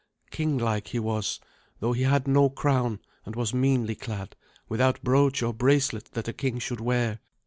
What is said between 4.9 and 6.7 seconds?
brooch or bracelet that a king